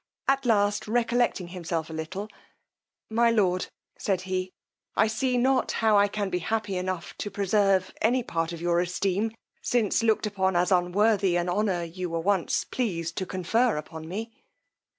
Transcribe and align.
At 0.27 0.47
last 0.47 0.87
recollecting 0.87 1.49
himself 1.49 1.87
a 1.87 1.93
little, 1.93 2.27
my 3.07 3.29
lord, 3.29 3.67
said 3.99 4.21
he, 4.21 4.51
I 4.95 5.05
see 5.05 5.37
not 5.37 5.73
how 5.73 5.95
I 5.95 6.07
can 6.07 6.31
be 6.31 6.39
happy 6.39 6.75
enough 6.75 7.15
to 7.19 7.29
preserve 7.29 7.93
any 8.01 8.23
part 8.23 8.51
of 8.51 8.59
your 8.61 8.79
esteem, 8.79 9.31
since 9.61 10.01
looked 10.01 10.25
upon 10.25 10.55
as 10.55 10.71
unworthy 10.71 11.35
an 11.35 11.49
honour 11.49 11.83
you 11.83 12.09
were 12.09 12.19
once 12.19 12.63
pleased 12.63 13.15
to 13.17 13.27
confer 13.27 13.77
upon 13.77 14.07
me. 14.07 14.31